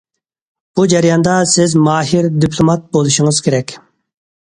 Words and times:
بۇ 0.79 0.85
جەرياندا 0.93 1.35
سىز 1.53 1.77
ماھىر 1.91 2.33
دىپلومات 2.47 2.91
بولۇشىڭىز 2.99 3.47
كېرەك. 3.49 3.81